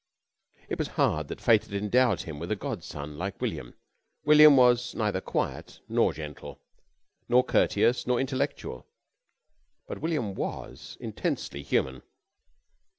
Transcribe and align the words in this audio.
It 0.67 0.79
was 0.79 0.87
hard 0.97 1.27
that 1.27 1.39
fate 1.39 1.63
had 1.65 1.73
endowed 1.75 2.21
him 2.23 2.39
with 2.39 2.51
a 2.51 2.55
godson 2.55 3.19
like 3.19 3.39
William. 3.39 3.75
William 4.25 4.57
was 4.57 4.95
neither 4.95 5.21
quiet 5.21 5.79
nor 5.87 6.11
gentle, 6.11 6.59
nor 7.29 7.43
courteous 7.43 8.07
nor 8.07 8.19
intellectual 8.19 8.87
but 9.87 10.01
William 10.01 10.33
was 10.33 10.97
intensely 10.99 11.61
human. 11.61 12.01